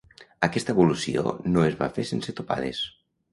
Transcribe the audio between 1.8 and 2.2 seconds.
va fer